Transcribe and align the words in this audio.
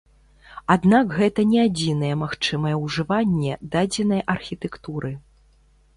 Аднак 0.75 1.11
гэта 1.17 1.43
не 1.51 1.59
адзінае 1.67 2.11
магчымае 2.23 2.73
ужыванне 2.85 3.53
дадзенай 3.77 4.21
архітэктуры. 4.37 5.17